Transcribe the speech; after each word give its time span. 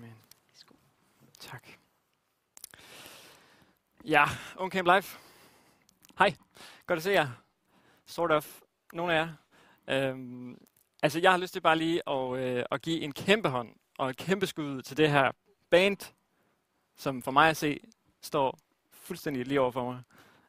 Amen. 0.00 0.16
Tak. 1.38 1.62
Ja, 4.04 4.24
Camp 4.70 4.86
Live. 4.86 5.04
Hej, 6.18 6.34
godt 6.86 6.96
at 6.96 7.02
se 7.02 7.10
jer. 7.10 7.28
Sort 8.06 8.30
of. 8.32 8.60
Nogle 8.92 9.14
af 9.14 9.16
jer. 9.16 9.34
Øhm, 9.88 10.58
altså, 11.02 11.18
jeg 11.20 11.30
har 11.30 11.38
lyst 11.38 11.52
til 11.52 11.60
bare 11.60 11.78
lige 11.78 12.08
at, 12.08 12.38
øh, 12.38 12.64
at 12.70 12.82
give 12.82 13.00
en 13.00 13.12
kæmpe 13.12 13.48
hånd 13.48 13.76
og 13.98 14.10
et 14.10 14.16
kæmpe 14.16 14.46
skud 14.46 14.82
til 14.82 14.96
det 14.96 15.10
her 15.10 15.32
band, 15.70 16.12
som 16.96 17.22
for 17.22 17.30
mig 17.30 17.50
at 17.50 17.56
se 17.56 17.80
står 18.22 18.58
fuldstændig 18.90 19.46
lige 19.46 19.60
over 19.60 19.70
for 19.70 19.92
mig. 19.92 20.02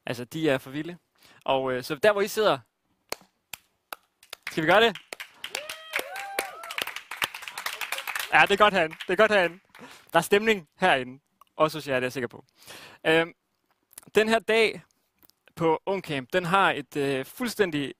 Altså, 0.05 0.25
de 0.25 0.49
er 0.49 0.57
for 0.57 0.69
vilde. 0.69 0.97
Og 1.45 1.73
øh, 1.73 1.83
så 1.83 1.95
der, 1.95 2.11
hvor 2.11 2.21
I 2.21 2.27
sidder, 2.27 2.59
skal 4.51 4.63
vi 4.63 4.67
gøre 4.67 4.81
det? 4.81 4.97
Ja, 8.33 8.41
det 8.41 8.51
er 8.51 8.57
godt 8.57 8.73
herinde. 8.73 8.95
Det 9.07 9.13
er 9.13 9.15
godt 9.15 9.31
herinde. 9.31 9.59
Der 10.13 10.19
er 10.19 10.23
stemning 10.23 10.67
herinde. 10.79 11.19
Også 11.55 11.77
hos 11.77 11.87
jer, 11.87 11.93
det 11.93 12.03
er 12.03 12.05
jeg 12.05 12.13
sikker 12.13 12.27
på. 12.27 12.45
Øhm, 13.07 13.33
den 14.15 14.29
her 14.29 14.39
dag 14.39 14.81
på 15.55 15.81
Ungcamp, 15.85 16.33
den 16.33 16.45
har 16.45 16.71
et 16.71 16.97
øh, 16.97 17.25
fuldstændig, 17.25 17.93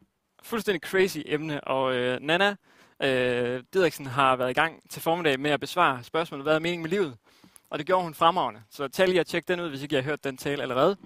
fuldstændig 0.44 0.90
crazy 0.90 1.18
emne, 1.26 1.64
og 1.64 1.96
øh, 1.96 2.20
Nana 2.20 2.56
øh, 3.02 3.64
Didriksen 3.74 4.06
har 4.06 4.36
været 4.36 4.50
i 4.50 4.54
gang 4.54 4.90
til 4.90 5.02
formiddag 5.02 5.40
med 5.40 5.52
at 5.52 5.60
besvare 5.60 6.04
spørgsmålet, 6.04 6.46
hvad 6.46 6.56
er 6.56 6.60
meningen 6.60 6.82
med 6.82 6.90
livet? 6.90 7.18
Og 7.70 7.80
det 7.80 7.88
gjorde 7.88 8.04
hun 8.04 8.14
fremragende. 8.14 8.64
Så 8.70 8.88
tag 8.88 9.08
lige 9.08 9.20
og 9.20 9.28
tjek 9.28 9.48
den 9.48 9.60
ud, 9.60 9.70
hvis 9.70 9.82
ikke 9.82 9.94
I 9.94 9.96
har 9.96 10.04
hørt 10.04 10.24
den 10.24 10.38
tale 10.38 10.62
allerede. 10.62 10.98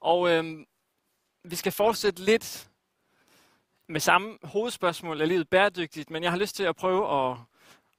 Og 0.00 0.30
øh, 0.30 0.44
vi 1.44 1.56
skal 1.56 1.72
fortsætte 1.72 2.22
lidt 2.22 2.68
med 3.88 4.00
samme 4.00 4.38
hovedspørgsmål, 4.42 5.20
er 5.20 5.26
livet 5.26 5.48
bæredygtigt? 5.48 6.10
Men 6.10 6.22
jeg 6.22 6.30
har 6.30 6.38
lyst 6.38 6.56
til 6.56 6.64
at 6.64 6.76
prøve 6.76 7.30
at, 7.30 7.36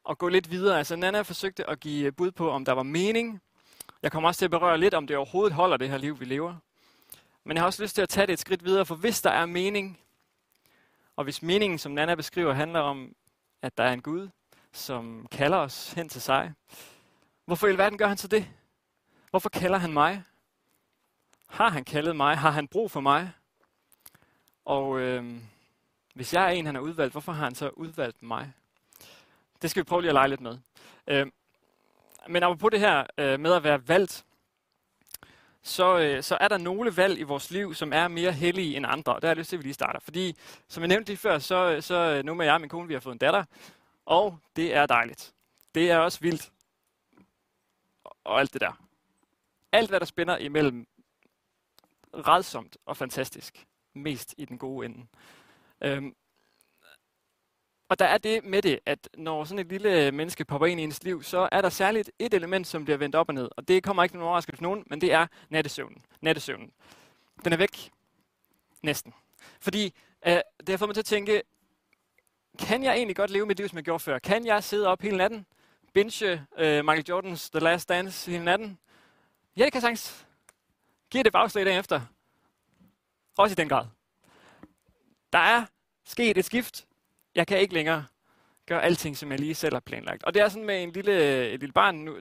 at 0.10 0.18
gå 0.18 0.28
lidt 0.28 0.52
videre. 0.52 0.78
Altså 0.78 0.96
Nana 0.96 1.22
forsøgte 1.22 1.70
at 1.70 1.80
give 1.80 2.06
øh, 2.06 2.14
bud 2.14 2.32
på, 2.32 2.52
om 2.52 2.66
der 2.66 2.72
var 2.72 2.84
mening. 2.84 3.42
Jeg 4.04 4.12
kommer 4.12 4.30
også 4.30 4.40
til 4.40 4.46
at 4.46 4.52
berøre 4.52 4.78
lidt, 4.78 4.94
om 4.94 5.08
det 5.08 5.18
overhovedet 5.18 5.54
holder 5.54 5.78
det 5.78 5.90
her 5.90 5.98
liv, 5.98 6.20
vi 6.20 6.26
lever. 6.26 6.56
Men 7.44 7.58
jeg 7.58 7.62
har 7.62 7.66
også 7.66 7.84
lyst 7.84 7.96
til 7.96 8.02
at 8.02 8.10
tage 8.10 8.28
det 8.28 8.34
et 8.34 8.40
skridt 8.40 8.66
videre, 8.66 8.86
for 8.86 8.96
hvis 8.96 9.22
der 9.22 9.30
er 9.30 9.46
mening, 9.46 10.00
og 11.16 11.24
hvis 11.24 11.42
meningen, 11.42 11.80
som 11.80 11.92
Nana 11.92 12.16
beskriver, 12.16 12.54
handler 12.54 12.80
om, 12.80 13.16
at 13.62 13.78
der 13.78 13.84
er 13.84 13.94
en 13.94 14.02
Gud, 14.02 14.30
som 14.72 15.28
kalder 15.32 15.58
os 15.58 15.92
hen 15.92 16.10
til 16.10 16.22
sig, 16.22 16.54
hvorfor 17.46 17.68
i 17.68 17.70
alverden 17.70 17.98
gør 17.98 18.08
han 18.08 18.18
så 18.18 18.28
det? 18.28 18.48
Hvorfor 19.30 19.50
kalder 19.50 19.78
han 19.78 19.94
mig? 19.94 20.24
Har 21.48 21.70
han 21.70 21.84
kaldet 21.84 22.16
mig? 22.16 22.38
Har 22.38 22.52
han 22.52 22.68
brug 22.68 22.92
for 22.92 23.00
mig? 23.00 23.32
Og 24.66 25.00
øh, 25.00 25.42
hvis 26.14 26.34
jeg 26.34 26.46
er 26.46 26.50
en, 26.50 26.66
han 26.66 26.76
har 26.76 26.82
udvalgt, 26.82 27.14
hvorfor 27.14 27.32
har 27.32 27.44
han 27.44 27.56
så 27.56 27.70
udvalgt 27.70 28.24
mig? 28.24 28.54
Det 29.62 29.70
skal 29.70 29.84
vi 29.84 29.86
prøve 29.86 30.02
lige 30.02 30.10
at 30.10 30.14
lege 30.14 30.28
lidt 30.28 30.42
med. 30.42 30.58
Øh, 31.08 31.28
men 32.28 32.44
apropos 32.44 32.72
det 32.72 32.80
her 32.80 33.06
øh, 33.18 33.40
med 33.40 33.54
at 33.54 33.64
være 33.64 33.88
valgt, 33.88 34.26
så, 35.62 35.98
øh, 35.98 36.24
så 36.24 36.38
er 36.42 36.48
der 36.48 36.58
nogle 36.58 36.98
valg 36.98 37.20
i 37.20 37.24
vores 37.24 37.52
liv, 37.52 37.74
som 37.74 37.94
er 37.94 38.08
mere 38.08 38.32
hellige 38.32 38.78
end 38.78 38.86
andre. 38.90 39.16
Og 39.16 39.22
der 39.22 39.30
er 39.30 39.34
det 39.34 39.38
lyst 39.38 39.50
til, 39.50 39.56
at 39.56 39.60
vi 39.60 39.64
lige 39.64 39.74
starter. 39.74 40.00
Fordi, 40.00 40.36
som 40.68 40.82
jeg 40.82 40.88
nævnte 40.88 41.10
lige 41.10 41.18
før, 41.18 41.40
så, 41.40 41.78
så 41.82 41.96
øh, 41.96 42.26
nu 42.26 42.34
med 42.34 42.46
jeg 42.46 42.54
og 42.54 42.62
min 42.62 42.70
kone, 42.70 42.88
vi 42.88 42.94
har 42.94 43.02
fået 43.02 43.14
en 43.14 43.20
datter. 43.20 43.44
Og 44.06 44.40
det 44.56 44.76
er 44.76 44.86
dejligt. 44.86 45.34
Det 45.76 45.92
er 45.92 45.98
også 45.98 46.20
vildt. 46.22 46.52
Og 48.24 48.40
alt 48.40 48.54
det 48.54 48.62
der. 48.62 48.82
Alt, 49.72 49.90
hvad 49.90 50.00
der 50.00 50.06
spænder 50.06 50.38
imellem 50.38 50.88
redsomt 52.14 52.78
og 52.86 52.98
fantastisk. 52.98 53.68
Mest 53.94 54.36
i 54.38 54.46
den 54.46 54.58
gode 54.58 54.86
ende. 54.86 55.06
Øhm, 55.82 56.16
og 57.96 58.00
der 58.00 58.06
er 58.06 58.18
det 58.18 58.46
med 58.46 58.62
det, 58.62 58.80
at 58.86 59.10
når 59.18 59.44
sådan 59.44 59.60
et 59.60 59.68
lille 59.68 60.12
menneske 60.12 60.46
popper 60.46 60.68
ind 60.68 60.80
i 60.80 60.84
ens 60.84 61.04
liv, 61.04 61.24
så 61.24 61.50
er 61.52 61.62
der 61.62 61.70
særligt 61.70 62.12
et 62.20 62.34
element, 62.34 62.68
som 62.68 62.86
bliver 62.86 62.98
vendt 62.98 63.16
op 63.16 63.30
og 63.30 63.36
ned. 63.36 63.50
Og 63.58 63.68
det 63.68 63.84
kommer 63.84 64.04
ikke 64.04 64.16
nogen 64.16 64.28
overraskelse 64.28 64.58
for 64.58 64.64
nogen, 64.64 64.84
men 64.90 65.02
det 65.02 65.14
er 65.14 65.28
nattesøvnen. 65.50 66.06
Nattesøvnen. 66.22 66.72
Den 67.44 67.54
er 67.54 67.58
væk. 67.58 67.92
Næsten. 68.84 69.14
Fordi 69.60 69.94
øh, 70.28 70.40
det 70.60 70.70
har 70.70 70.78
fået 70.78 70.88
mig 70.88 70.96
til 70.96 71.02
at 71.02 71.06
tænke, 71.06 71.42
kan 72.60 72.84
jeg 72.84 72.96
egentlig 72.96 73.16
godt 73.16 73.30
leve 73.30 73.46
mit 73.46 73.58
liv, 73.58 73.70
som 73.70 73.76
jeg 73.78 73.86
gjorde 73.86 74.00
før? 74.00 74.20
Kan 74.20 74.46
jeg 74.46 74.64
sidde 74.64 74.88
op 74.88 75.02
hele 75.02 75.18
natten? 75.18 75.46
Binge 75.94 76.46
øh, 76.58 76.86
Michael 76.86 77.06
Jordans 77.10 77.50
The 77.50 77.60
Last 77.60 77.90
Dance 77.90 78.32
hele 78.32 78.46
natten? 78.46 78.80
Ja, 79.58 79.66
det 79.66 79.72
kan 79.72 79.78
jeg 79.78 79.82
sagtens. 79.82 80.28
Giver 81.10 81.24
det 81.24 81.34
bagslag 81.34 81.66
dagen 81.66 81.80
efter? 81.80 82.02
Også 83.38 83.54
i 83.54 83.56
den 83.56 83.70
grad. 83.70 83.86
Der 85.34 85.40
er 85.40 85.66
sket 86.06 86.38
et 86.38 86.46
skift. 86.46 86.86
Jeg 87.36 87.48
kan 87.48 87.60
ikke 87.60 87.74
længere 87.74 88.06
gøre 88.66 88.84
alting, 88.84 89.18
som 89.18 89.32
jeg 89.32 89.40
lige 89.40 89.56
selv 89.56 89.76
har 89.76 89.80
planlagt. 89.80 90.24
Og 90.24 90.34
det 90.34 90.42
er 90.42 90.50
sådan 90.50 90.66
med 90.66 90.84
en 90.84 90.92
lille, 90.92 91.48
et 91.50 91.60
lille 91.60 91.74
barn. 91.74 91.96
Nu, 91.96 92.18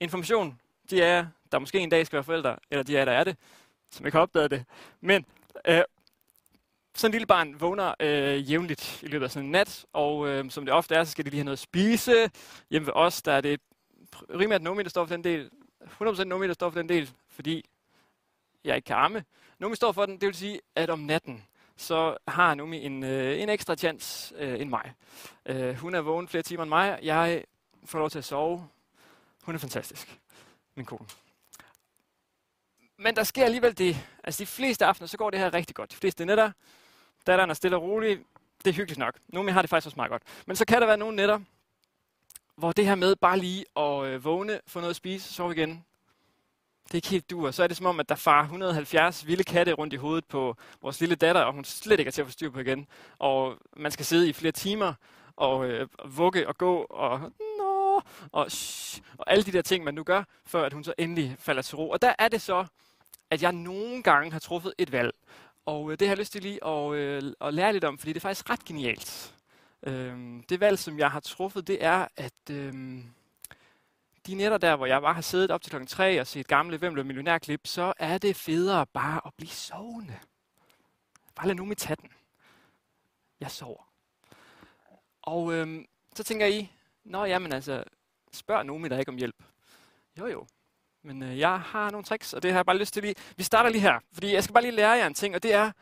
information, 0.00 0.60
de 0.90 1.02
er, 1.02 1.26
der 1.52 1.58
måske 1.58 1.78
en 1.78 1.90
dag 1.90 2.06
skal 2.06 2.16
være 2.16 2.24
forældre, 2.24 2.56
eller 2.70 2.82
de 2.82 2.96
er, 2.96 3.04
der 3.04 3.12
er 3.12 3.24
det, 3.24 3.36
som 3.90 4.06
ikke 4.06 4.16
har 4.16 4.22
opdaget 4.22 4.50
det. 4.50 4.64
Men 5.00 5.26
øh, 5.68 5.82
sådan 6.94 7.08
en 7.08 7.12
lille 7.12 7.26
barn 7.26 7.60
vågner 7.60 7.94
øh, 8.00 8.50
jævnligt 8.50 9.02
i 9.02 9.06
løbet 9.06 9.24
af 9.24 9.30
sådan 9.30 9.46
en 9.46 9.52
nat, 9.52 9.84
og 9.92 10.28
øh, 10.28 10.50
som 10.50 10.64
det 10.64 10.74
ofte 10.74 10.94
er, 10.94 11.04
så 11.04 11.10
skal 11.10 11.24
de 11.24 11.30
lige 11.30 11.38
have 11.38 11.44
noget 11.44 11.56
at 11.56 11.62
spise. 11.62 12.30
Hjemme 12.70 12.86
ved 12.86 12.94
os, 12.96 13.22
der 13.22 13.32
er 13.32 13.40
det 13.40 13.60
primært 14.10 14.62
Nomi, 14.62 14.82
der 14.82 14.90
står 14.90 15.06
for 15.06 15.14
den 15.14 15.24
del. 15.24 15.50
100% 16.02 16.24
Nomi, 16.24 16.46
der 16.46 16.54
står 16.54 16.70
for 16.70 16.78
den 16.78 16.88
del, 16.88 17.10
fordi 17.28 17.64
jeg 18.64 18.76
ikke 18.76 18.86
kan 18.86 18.96
arme. 18.96 19.24
Nomi 19.58 19.76
står 19.76 19.92
for 19.92 20.06
den, 20.06 20.20
det 20.20 20.26
vil 20.26 20.34
sige, 20.34 20.60
at 20.74 20.90
om 20.90 20.98
natten, 20.98 21.44
så 21.82 22.16
har 22.28 22.54
Numi 22.54 22.84
en, 22.84 23.04
øh, 23.04 23.40
en 23.40 23.48
ekstra 23.48 23.74
chance 23.74 24.34
øh, 24.36 24.60
end 24.60 24.68
mig. 24.68 24.92
Øh, 25.46 25.74
hun 25.74 25.94
er 25.94 26.00
vågen 26.00 26.28
flere 26.28 26.42
timer 26.42 26.62
end 26.62 26.68
mig. 26.68 26.98
Jeg 27.02 27.44
får 27.84 27.98
lov 27.98 28.10
til 28.10 28.18
at 28.18 28.24
sove. 28.24 28.68
Hun 29.42 29.54
er 29.54 29.58
fantastisk. 29.58 30.18
Min 30.74 30.86
kone. 30.86 31.06
Men 32.98 33.16
der 33.16 33.22
sker 33.22 33.44
alligevel 33.44 33.78
det. 33.78 33.96
Altså 34.24 34.42
de 34.42 34.46
fleste 34.46 34.86
aftener, 34.86 35.06
så 35.06 35.16
går 35.16 35.30
det 35.30 35.38
her 35.38 35.54
rigtig 35.54 35.76
godt. 35.76 35.90
De 35.90 35.96
fleste 35.96 36.24
nætter, 36.24 36.52
datteren 37.26 37.50
er 37.50 37.54
stille 37.54 37.76
og 37.76 37.82
rolig. 37.82 38.18
Det 38.64 38.70
er 38.70 38.74
hyggeligt 38.74 38.98
nok. 38.98 39.18
Nomi 39.28 39.50
har 39.50 39.62
det 39.62 39.70
faktisk 39.70 39.86
også 39.86 39.96
meget 39.96 40.10
godt. 40.10 40.22
Men 40.46 40.56
så 40.56 40.64
kan 40.64 40.80
der 40.80 40.86
være 40.86 40.96
nogle 40.96 41.16
nætter, 41.16 41.40
hvor 42.56 42.72
det 42.72 42.86
her 42.86 42.94
med 42.94 43.16
bare 43.16 43.38
lige 43.38 43.64
at 43.76 44.04
øh, 44.04 44.24
vågne, 44.24 44.60
få 44.66 44.78
noget 44.80 44.90
at 44.90 44.96
spise, 44.96 45.34
sove 45.34 45.52
igen, 45.52 45.84
det 46.84 46.90
er 46.90 46.98
ikke 46.98 47.08
helt 47.08 47.30
dur. 47.30 47.50
Så 47.50 47.62
er 47.62 47.66
det 47.66 47.76
som 47.76 47.86
om, 47.86 48.00
at 48.00 48.08
der 48.08 48.14
far 48.14 48.42
170 48.42 49.26
vilde 49.26 49.44
katte 49.44 49.72
rundt 49.72 49.92
i 49.92 49.96
hovedet 49.96 50.24
på 50.24 50.56
vores 50.82 51.00
lille 51.00 51.14
datter, 51.14 51.40
og 51.40 51.52
hun 51.52 51.64
slet 51.64 51.98
ikke 51.98 52.08
er 52.08 52.12
til 52.12 52.22
at 52.22 52.26
få 52.26 52.32
styr 52.32 52.50
på 52.50 52.58
igen. 52.58 52.86
Og 53.18 53.56
man 53.76 53.92
skal 53.92 54.06
sidde 54.06 54.28
i 54.28 54.32
flere 54.32 54.52
timer 54.52 54.94
og 55.36 55.66
øh, 55.66 55.88
vugge 56.04 56.48
og 56.48 56.58
gå 56.58 56.86
og 56.90 57.20
nå, 57.58 58.02
og, 58.32 58.50
shh, 58.50 59.02
og 59.18 59.30
alle 59.30 59.44
de 59.44 59.52
der 59.52 59.62
ting, 59.62 59.84
man 59.84 59.94
nu 59.94 60.02
gør, 60.02 60.22
før 60.46 60.64
at 60.64 60.72
hun 60.72 60.84
så 60.84 60.94
endelig 60.98 61.36
falder 61.38 61.62
til 61.62 61.76
ro. 61.76 61.90
Og 61.90 62.02
der 62.02 62.14
er 62.18 62.28
det 62.28 62.42
så, 62.42 62.66
at 63.30 63.42
jeg 63.42 63.52
nogle 63.52 64.02
gange 64.02 64.32
har 64.32 64.38
truffet 64.38 64.74
et 64.78 64.92
valg. 64.92 65.14
Og 65.66 65.92
øh, 65.92 65.98
det 65.98 66.08
har 66.08 66.12
jeg 66.12 66.18
lyst 66.18 66.32
til 66.32 66.42
lige 66.42 66.66
at, 66.66 66.94
øh, 66.94 67.32
at 67.40 67.54
lære 67.54 67.72
lidt 67.72 67.84
om, 67.84 67.98
fordi 67.98 68.12
det 68.12 68.18
er 68.18 68.28
faktisk 68.28 68.50
ret 68.50 68.64
genialt. 68.64 69.34
Øh, 69.86 70.16
det 70.48 70.60
valg, 70.60 70.78
som 70.78 70.98
jeg 70.98 71.10
har 71.10 71.20
truffet, 71.20 71.66
det 71.66 71.84
er, 71.84 72.06
at... 72.16 72.50
Øh, 72.50 72.74
de 74.26 74.34
nætter 74.34 74.58
der, 74.58 74.76
hvor 74.76 74.86
jeg 74.86 75.00
bare 75.00 75.14
har 75.14 75.20
siddet 75.20 75.50
op 75.50 75.62
til 75.62 75.70
klokken 75.70 75.86
3 75.86 76.20
og 76.20 76.26
set 76.26 76.48
gamle 76.48 76.76
Hvem 76.76 76.92
blev 76.92 77.04
millionærklip, 77.04 77.66
så 77.66 77.92
er 77.98 78.18
det 78.18 78.36
federe 78.36 78.86
bare 78.86 79.20
at 79.26 79.34
blive 79.36 79.50
sovende. 79.50 80.18
Bare 81.34 81.46
lad 81.46 81.54
nu 81.54 81.64
med 81.64 81.76
tage 81.76 81.96
den. 81.96 82.10
Jeg 83.40 83.50
sover. 83.50 83.92
Og 85.22 85.52
øhm, 85.52 85.86
så 86.14 86.24
tænker 86.24 86.46
I, 86.46 86.72
nå 87.04 87.24
jamen 87.24 87.52
altså, 87.52 87.84
spørg 88.32 88.66
nogen 88.66 88.90
der 88.90 88.98
ikke 88.98 89.08
om 89.08 89.16
hjælp. 89.16 89.44
Jo 90.18 90.26
jo, 90.26 90.46
men 91.02 91.22
øh, 91.22 91.38
jeg 91.38 91.60
har 91.60 91.90
nogle 91.90 92.04
tricks, 92.04 92.32
og 92.32 92.42
det 92.42 92.50
har 92.50 92.58
jeg 92.58 92.66
bare 92.66 92.78
lyst 92.78 92.94
til 92.94 93.02
lige. 93.02 93.14
Vi 93.36 93.42
starter 93.42 93.70
lige 93.70 93.80
her, 93.80 94.00
fordi 94.12 94.34
jeg 94.34 94.44
skal 94.44 94.54
bare 94.54 94.62
lige 94.62 94.76
lære 94.76 94.90
jer 94.90 95.06
en 95.06 95.14
ting, 95.14 95.34
og 95.34 95.42
det 95.42 95.52
er 95.54 95.72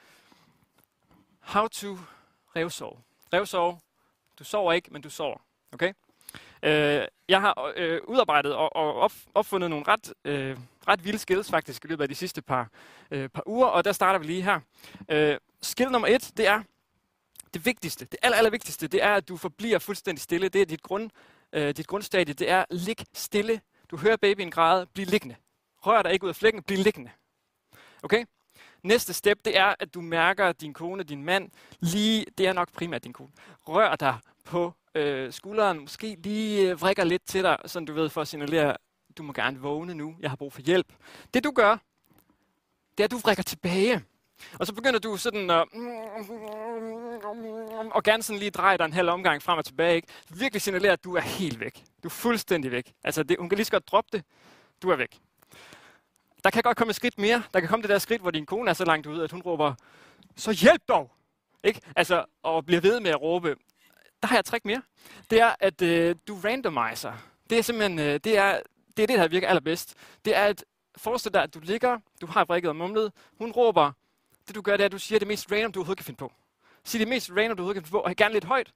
how 1.40 1.68
to 1.68 1.98
revsove. 2.56 3.02
Revsove, 3.32 3.80
du 4.38 4.44
sover 4.44 4.72
ikke, 4.72 4.92
men 4.92 5.02
du 5.02 5.10
sover. 5.10 5.38
Okay? 5.72 5.92
Øh, 6.62 7.06
jeg 7.28 7.40
har 7.40 7.72
øh, 7.76 8.00
udarbejdet 8.04 8.54
og, 8.54 8.76
og 8.76 8.94
op, 8.94 9.12
opfundet 9.34 9.70
nogle 9.70 9.84
ret, 9.88 10.12
øh, 10.24 10.56
ret 10.88 11.04
vilde 11.04 11.18
skills 11.18 11.50
faktisk 11.50 11.84
i 11.84 11.88
løbet 11.88 12.02
af 12.02 12.08
de 12.08 12.14
sidste 12.14 12.42
par, 12.42 12.68
øh, 13.10 13.28
par 13.28 13.42
uger, 13.46 13.66
og 13.66 13.84
der 13.84 13.92
starter 13.92 14.18
vi 14.18 14.26
lige 14.26 14.42
her. 14.42 14.60
Øh, 15.08 15.36
skill 15.62 15.90
nummer 15.90 16.08
et, 16.08 16.32
det 16.36 16.46
er 16.46 16.62
det 17.54 17.66
vigtigste, 17.66 18.04
det 18.04 18.18
aller, 18.22 18.38
aller 18.38 18.50
vigtigste, 18.50 18.88
det 18.88 19.02
er, 19.02 19.14
at 19.14 19.28
du 19.28 19.36
forbliver 19.36 19.78
fuldstændig 19.78 20.22
stille. 20.22 20.48
Det 20.48 20.62
er 20.62 20.66
dit, 20.66 20.82
grund, 20.82 21.10
øh, 21.52 21.74
dit 21.76 21.86
grundstadie, 21.86 22.34
det 22.34 22.50
er 22.50 22.64
lig 22.70 22.96
stille. 23.14 23.60
Du 23.90 23.96
hører 23.96 24.16
babyen 24.16 24.50
græde, 24.50 24.86
bliv 24.86 25.06
liggende. 25.06 25.36
Rør 25.86 26.02
dig 26.02 26.12
ikke 26.12 26.24
ud 26.24 26.28
af 26.28 26.36
flækken, 26.36 26.62
bliv 26.62 26.78
liggende. 26.78 27.10
Okay? 28.02 28.24
Næste 28.82 29.12
step, 29.12 29.38
det 29.44 29.58
er, 29.58 29.74
at 29.78 29.94
du 29.94 30.00
mærker 30.00 30.52
din 30.52 30.74
kone, 30.74 31.02
din 31.02 31.24
mand, 31.24 31.50
lige, 31.80 32.26
det 32.38 32.46
er 32.46 32.52
nok 32.52 32.72
primært 32.72 33.04
din 33.04 33.12
kone, 33.12 33.30
rør 33.68 33.96
dig 33.96 34.18
på 34.44 34.74
øh, 34.94 35.32
skulderen 35.32 35.80
måske 35.80 36.16
lige 36.22 36.70
øh, 36.70 36.80
vrikker 36.80 37.04
lidt 37.04 37.22
til 37.26 37.42
dig, 37.42 37.56
sådan 37.66 37.86
du 37.86 37.92
ved, 37.92 38.08
for 38.08 38.20
at 38.20 38.28
signalere, 38.28 38.76
du 39.18 39.22
må 39.22 39.32
gerne 39.32 39.60
vågne 39.60 39.94
nu, 39.94 40.16
jeg 40.20 40.30
har 40.30 40.36
brug 40.36 40.52
for 40.52 40.60
hjælp. 40.60 40.92
Det 41.34 41.44
du 41.44 41.50
gør, 41.50 41.76
det 42.98 43.00
er, 43.00 43.04
at 43.04 43.10
du 43.10 43.18
vrikker 43.18 43.42
tilbage. 43.42 44.04
Og 44.58 44.66
så 44.66 44.74
begynder 44.74 44.98
du 44.98 45.16
sådan 45.16 45.50
at... 45.50 45.64
Og 47.90 48.02
gerne 48.02 48.22
sådan 48.22 48.38
lige 48.38 48.50
dreje 48.50 48.78
dig 48.78 48.84
en 48.84 48.92
halv 48.92 49.08
omgang 49.08 49.42
frem 49.42 49.58
og 49.58 49.64
tilbage. 49.64 49.96
Ikke? 49.96 50.08
Virkelig 50.28 50.62
signalerer, 50.62 50.92
at 50.92 51.04
du 51.04 51.14
er 51.16 51.20
helt 51.20 51.60
væk. 51.60 51.84
Du 52.02 52.08
er 52.08 52.10
fuldstændig 52.10 52.70
væk. 52.70 52.92
Altså, 53.04 53.22
det, 53.22 53.36
hun 53.38 53.48
kan 53.48 53.56
lige 53.56 53.64
så 53.64 53.72
godt 53.72 53.88
droppe 53.88 54.08
det. 54.12 54.24
Du 54.82 54.90
er 54.90 54.96
væk. 54.96 55.18
Der 56.44 56.50
kan 56.50 56.62
godt 56.62 56.76
komme 56.76 56.90
et 56.90 56.96
skridt 56.96 57.18
mere. 57.18 57.42
Der 57.54 57.60
kan 57.60 57.68
komme 57.68 57.82
det 57.82 57.90
der 57.90 57.98
skridt, 57.98 58.22
hvor 58.22 58.30
din 58.30 58.46
kone 58.46 58.70
er 58.70 58.74
så 58.74 58.84
langt 58.84 59.06
ude, 59.06 59.24
at 59.24 59.32
hun 59.32 59.42
råber, 59.42 59.74
så 60.36 60.52
hjælp 60.52 60.82
dog! 60.88 61.10
Ikke? 61.64 61.80
Altså, 61.96 62.24
og 62.42 62.66
bliver 62.66 62.80
ved 62.80 63.00
med 63.00 63.10
at 63.10 63.22
råbe. 63.22 63.56
Der 64.22 64.28
har 64.28 64.36
jeg 64.36 64.44
træk 64.44 64.64
mere. 64.64 64.82
Det 65.30 65.40
er, 65.40 65.54
at 65.60 65.82
øh, 65.82 66.16
du 66.28 66.34
randomiser. 66.44 67.12
Det 67.50 67.58
er 67.58 67.62
simpelthen, 67.62 67.98
øh, 67.98 68.20
det 68.24 68.36
er, 68.36 68.60
det 68.96 69.02
er 69.02 69.06
det, 69.06 69.18
der 69.18 69.28
virker 69.28 69.48
allerbedst. 69.48 69.94
Det 70.24 70.36
er 70.36 70.44
at 70.44 70.64
forestil 70.96 71.34
dig, 71.34 71.42
at 71.42 71.54
du 71.54 71.60
ligger, 71.62 71.98
du 72.20 72.26
har 72.26 72.44
vrikket 72.44 72.68
og 72.68 72.76
mumlet, 72.76 73.12
hun 73.38 73.52
råber, 73.52 73.92
det 74.46 74.54
du 74.54 74.62
gør, 74.62 74.76
det 74.76 74.80
er, 74.80 74.86
at 74.86 74.92
du 74.92 74.98
siger 74.98 75.18
det 75.18 75.28
mest 75.28 75.52
random, 75.52 75.72
du 75.72 75.80
overhovedet 75.80 75.98
kan 75.98 76.04
finde 76.04 76.18
på. 76.18 76.32
Sig 76.84 77.00
det 77.00 77.08
mest 77.08 77.30
random, 77.30 77.56
du 77.56 77.62
overhovedet 77.62 77.74
kan 77.74 77.82
finde 77.82 77.92
på, 77.92 77.98
og 78.00 78.16
gerne 78.16 78.34
lidt 78.34 78.44
højt. 78.44 78.72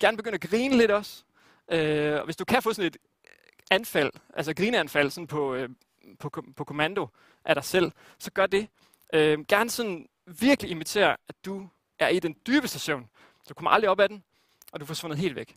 Gerne 0.00 0.16
begynde 0.16 0.34
at 0.34 0.40
grine 0.50 0.76
lidt 0.76 0.90
også. 0.90 1.24
Øh, 1.72 2.24
hvis 2.24 2.36
du 2.36 2.44
kan 2.44 2.62
få 2.62 2.72
sådan 2.72 2.86
et 2.86 2.96
øh, 3.24 3.30
anfald, 3.70 4.12
altså 4.34 4.54
grineanfald 4.54 5.10
sådan 5.10 5.26
på, 5.26 5.54
øh, 5.54 5.68
på, 6.18 6.44
på 6.56 6.64
kommando 6.64 7.08
af 7.44 7.54
dig 7.54 7.64
selv, 7.64 7.92
så 8.18 8.30
gør 8.30 8.46
det. 8.46 8.68
Øh, 9.14 9.38
gerne 9.48 9.70
sådan 9.70 10.08
virkelig 10.26 10.70
imitere, 10.70 11.16
at 11.28 11.34
du 11.44 11.68
er 11.98 12.08
i 12.08 12.18
den 12.18 12.36
dybeste 12.46 12.78
søvn. 12.78 13.08
Du 13.48 13.54
kommer 13.54 13.70
aldrig 13.70 13.90
op 13.90 14.00
af 14.00 14.08
den, 14.08 14.24
og 14.72 14.80
du 14.80 14.84
er 14.84 14.86
forsvundet 14.86 15.18
helt 15.18 15.36
væk. 15.36 15.56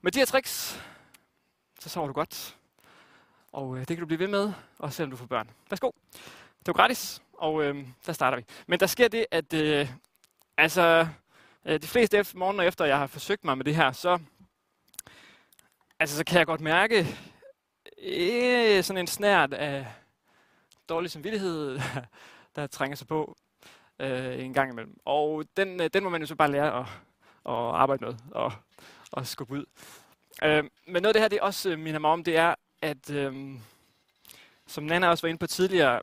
Med 0.00 0.12
de 0.12 0.18
her 0.18 0.26
tricks, 0.26 0.82
så 1.80 1.88
sover 1.88 2.06
du 2.06 2.12
godt. 2.12 2.56
Og 3.52 3.74
øh, 3.74 3.80
det 3.80 3.88
kan 3.88 3.98
du 3.98 4.06
blive 4.06 4.18
ved 4.18 4.28
med, 4.28 4.52
også 4.78 4.96
selvom 4.96 5.10
du 5.10 5.16
får 5.16 5.26
børn. 5.26 5.50
Værsgo. 5.70 5.90
Det 6.58 6.66
var 6.66 6.72
gratis, 6.72 7.22
og 7.32 7.64
øh, 7.64 7.86
der 8.06 8.12
starter 8.12 8.38
vi. 8.38 8.44
Men 8.66 8.80
der 8.80 8.86
sker 8.86 9.08
det, 9.08 9.26
at 9.30 9.52
øh, 9.54 9.88
altså, 10.56 11.06
øh, 11.64 11.82
de 11.82 11.86
fleste 11.86 12.16
efter, 12.16 12.38
morgener 12.38 12.64
efter, 12.64 12.84
jeg 12.84 12.98
har 12.98 13.06
forsøgt 13.06 13.44
mig 13.44 13.56
med 13.56 13.64
det 13.64 13.76
her, 13.76 13.92
så, 13.92 14.18
altså, 15.98 16.16
så 16.16 16.24
kan 16.24 16.38
jeg 16.38 16.46
godt 16.46 16.60
mærke 16.60 17.06
øh, 18.02 18.84
sådan 18.84 19.00
en 19.00 19.06
snært 19.06 19.52
af 19.52 19.86
dårlig 20.88 21.10
samvittighed, 21.10 21.80
der 22.56 22.66
trænger 22.66 22.96
sig 22.96 23.06
på 23.06 23.36
øh, 23.98 24.44
en 24.44 24.54
gang 24.54 24.72
imellem. 24.72 25.00
Og 25.04 25.44
den, 25.56 25.80
øh, 25.80 25.90
den 25.94 26.04
må 26.04 26.10
man 26.10 26.20
jo 26.20 26.26
så 26.26 26.34
bare 26.34 26.50
lære 26.50 26.80
at, 26.80 26.86
og 27.44 27.82
arbejde 27.82 28.04
med 28.04 28.14
og, 28.30 28.52
og 29.12 29.26
skubbe 29.26 29.54
ud. 29.54 29.64
Øh, 30.44 30.64
men 30.86 31.02
noget 31.02 31.06
af 31.06 31.12
det 31.12 31.22
her, 31.22 31.28
det 31.28 31.40
også 31.40 31.70
øh, 31.70 31.78
minder 31.78 32.00
mig 32.00 32.10
om, 32.10 32.24
det 32.24 32.36
er, 32.36 32.54
at 32.82 33.10
øh, 33.10 33.54
som 34.66 34.84
Nana 34.84 35.08
også 35.08 35.22
var 35.22 35.28
inde 35.28 35.38
på 35.38 35.46
tidligere, 35.46 36.00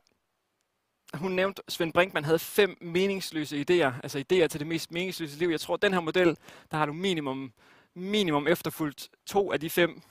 hun 1.14 1.32
nævnte, 1.32 1.62
at 1.66 1.72
Svend 1.72 1.92
Brinkmann 1.92 2.24
havde 2.24 2.38
fem 2.38 2.78
meningsløse 2.80 3.56
idéer, 3.56 3.92
altså 4.02 4.18
idéer 4.18 4.46
til 4.46 4.60
det 4.60 4.66
mest 4.66 4.92
meningsløse 4.92 5.38
liv. 5.38 5.48
Jeg 5.48 5.60
tror, 5.60 5.74
at 5.74 5.82
den 5.82 5.92
her 5.92 6.00
model, 6.00 6.36
der 6.70 6.76
har 6.76 6.86
du 6.86 6.92
minimum, 6.92 7.52
minimum 7.94 8.48
efterfulgt 8.48 9.08
to 9.26 9.52
af 9.52 9.60
de 9.60 9.70
fem 9.70 10.02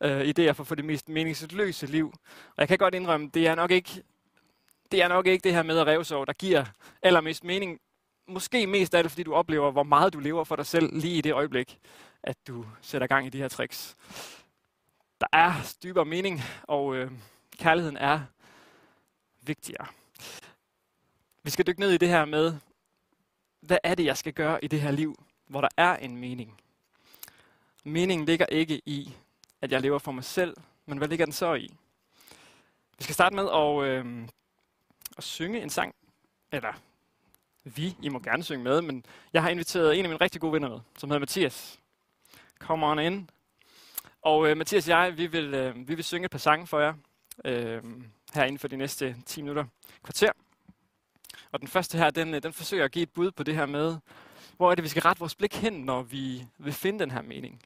øh, 0.00 0.20
idéer 0.20 0.50
for 0.50 0.62
at 0.62 0.66
få 0.66 0.74
det 0.74 0.84
mest 0.84 1.08
meningsløse 1.08 1.86
liv. 1.86 2.12
Og 2.48 2.58
jeg 2.58 2.68
kan 2.68 2.78
godt 2.78 2.94
indrømme, 2.94 3.30
det 3.34 3.46
er 3.46 3.54
nok 3.54 3.70
ikke 3.70 4.02
det, 4.92 5.02
er 5.02 5.08
nok 5.08 5.26
ikke 5.26 5.44
det 5.44 5.54
her 5.54 5.62
med 5.62 5.78
at 5.78 5.86
revsove, 5.86 6.26
der 6.26 6.32
giver 6.32 6.64
allermest 7.02 7.44
mening. 7.44 7.80
Måske 8.28 8.66
mest 8.66 8.94
af 8.94 9.02
det, 9.04 9.12
fordi 9.12 9.22
du 9.22 9.34
oplever, 9.34 9.70
hvor 9.70 9.82
meget 9.82 10.12
du 10.12 10.18
lever 10.18 10.44
for 10.44 10.56
dig 10.56 10.66
selv 10.66 10.98
lige 10.98 11.18
i 11.18 11.20
det 11.20 11.32
øjeblik, 11.32 11.78
at 12.22 12.36
du 12.46 12.66
sætter 12.80 13.06
gang 13.06 13.26
i 13.26 13.30
de 13.30 13.38
her 13.38 13.48
tricks. 13.48 13.96
Der 15.20 15.26
er 15.32 15.76
dybere 15.82 16.04
mening, 16.04 16.40
og 16.62 16.96
øh, 16.96 17.10
kærligheden 17.58 17.96
er 17.96 18.20
vigtigere. 19.40 19.86
Vi 21.42 21.50
skal 21.50 21.66
dykke 21.66 21.80
ned 21.80 21.90
i 21.90 21.96
det 21.96 22.08
her 22.08 22.24
med, 22.24 22.56
hvad 23.60 23.78
er 23.82 23.94
det, 23.94 24.04
jeg 24.04 24.16
skal 24.16 24.32
gøre 24.32 24.64
i 24.64 24.68
det 24.68 24.80
her 24.80 24.90
liv, 24.90 25.24
hvor 25.46 25.60
der 25.60 25.68
er 25.76 25.96
en 25.96 26.16
mening. 26.16 26.60
Meningen 27.84 28.26
ligger 28.26 28.46
ikke 28.46 28.82
i, 28.86 29.14
at 29.60 29.72
jeg 29.72 29.80
lever 29.80 29.98
for 29.98 30.12
mig 30.12 30.24
selv, 30.24 30.56
men 30.86 30.98
hvad 30.98 31.08
ligger 31.08 31.26
den 31.26 31.32
så 31.32 31.54
i? 31.54 31.70
Vi 32.98 33.04
skal 33.04 33.14
starte 33.14 33.36
med 33.36 33.48
at, 33.52 33.84
øh, 33.84 34.28
at 35.16 35.24
synge 35.24 35.62
en 35.62 35.70
sang, 35.70 35.94
eller 36.52 36.72
vi, 37.74 37.96
I 38.02 38.08
må 38.08 38.18
gerne 38.18 38.42
synge 38.42 38.64
med, 38.64 38.82
men 38.82 39.04
jeg 39.32 39.42
har 39.42 39.50
inviteret 39.50 39.98
en 39.98 40.04
af 40.04 40.08
mine 40.08 40.20
rigtig 40.20 40.40
gode 40.40 40.52
venner 40.52 40.68
med, 40.68 40.78
som 40.98 41.10
hedder 41.10 41.20
Mathias. 41.20 41.78
Come 42.58 42.86
on 42.86 42.98
in. 42.98 43.30
Og 44.22 44.48
øh, 44.48 44.56
Mathias 44.56 44.88
og 44.88 44.90
jeg, 44.90 45.18
vi 45.18 45.26
vil, 45.26 45.54
øh, 45.54 45.88
vi 45.88 45.94
vil 45.94 46.04
synge 46.04 46.24
et 46.24 46.30
par 46.30 46.38
sange 46.38 46.66
for 46.66 46.80
jer, 46.80 46.94
øh, 47.44 47.82
her 48.34 48.44
inden 48.44 48.58
for 48.58 48.68
de 48.68 48.76
næste 48.76 49.16
10 49.26 49.42
minutter 49.42 49.64
kvarter. 50.02 50.32
Og 51.52 51.60
den 51.60 51.68
første 51.68 51.98
her, 51.98 52.10
den, 52.10 52.34
øh, 52.34 52.42
den 52.42 52.52
forsøger 52.52 52.84
at 52.84 52.92
give 52.92 53.02
et 53.02 53.10
bud 53.10 53.30
på 53.30 53.42
det 53.42 53.54
her 53.54 53.66
med, 53.66 53.96
hvor 54.56 54.70
er 54.70 54.74
det, 54.74 54.84
vi 54.84 54.88
skal 54.88 55.02
rette 55.02 55.20
vores 55.20 55.34
blik 55.34 55.54
hen, 55.54 55.72
når 55.72 56.02
vi 56.02 56.46
vil 56.58 56.72
finde 56.72 56.98
den 56.98 57.10
her 57.10 57.22
mening. 57.22 57.62